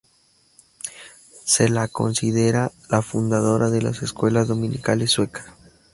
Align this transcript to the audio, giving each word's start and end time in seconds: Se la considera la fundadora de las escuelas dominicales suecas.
Se 1.45 1.69
la 1.69 1.87
considera 1.87 2.71
la 2.89 3.03
fundadora 3.03 3.69
de 3.69 3.83
las 3.83 4.01
escuelas 4.01 4.47
dominicales 4.47 5.11
suecas. 5.11 5.45